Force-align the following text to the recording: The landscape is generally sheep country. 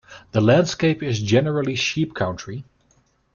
The 0.31 0.41
landscape 0.41 1.03
is 1.03 1.21
generally 1.21 1.75
sheep 1.75 2.15
country. 2.15 2.63